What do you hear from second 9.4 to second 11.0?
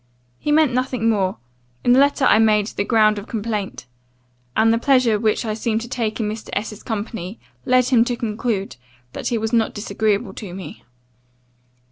not disagreeable to me.